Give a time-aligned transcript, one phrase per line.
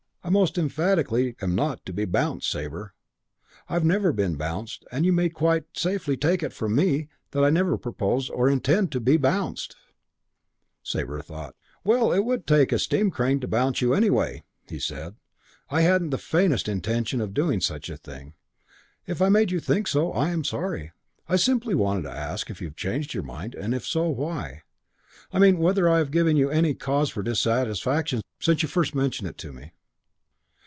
[0.23, 2.93] I most emphatically am not to be bounced, Sabre.
[3.67, 7.43] I never have been bounced and you may quite safely take it from me that
[7.43, 9.75] I never propose or intend to be bounced."
[10.83, 15.15] Sabre thought, "Well, it would take a steam crane to bounce you, anyway." He said.
[15.69, 18.35] "I hadn't the faintest intention of doing any such thing.
[19.07, 20.91] If I made you think so, I'm sorry.
[21.27, 24.61] I simply wanted to ask if you have changed your mind, and if so why.
[25.33, 28.61] I mean, whether I have given you any cause for dissatisfaction since you prom since
[28.63, 29.71] you first mentioned it to me."